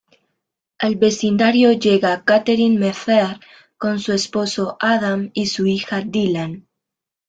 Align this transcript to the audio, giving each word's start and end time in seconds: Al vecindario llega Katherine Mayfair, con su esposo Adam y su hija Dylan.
Al 0.79 0.95
vecindario 0.95 1.73
llega 1.73 2.23
Katherine 2.25 2.79
Mayfair, 2.79 3.39
con 3.77 3.99
su 3.99 4.13
esposo 4.13 4.75
Adam 4.79 5.29
y 5.35 5.45
su 5.45 5.67
hija 5.67 6.01
Dylan. 6.01 6.67